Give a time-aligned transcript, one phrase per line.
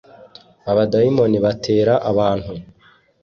[0.71, 2.51] abadayimoni batera abantu.